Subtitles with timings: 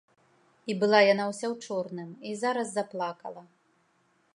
[0.73, 3.41] І была яна ўся ў чорным і зараз заплакала.